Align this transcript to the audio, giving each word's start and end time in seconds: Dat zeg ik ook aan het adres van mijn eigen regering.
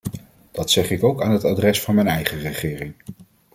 Dat 0.51 0.71
zeg 0.71 0.89
ik 0.89 1.03
ook 1.03 1.21
aan 1.21 1.31
het 1.31 1.43
adres 1.45 1.81
van 1.81 1.95
mijn 1.95 2.07
eigen 2.07 2.39
regering. 2.39 2.93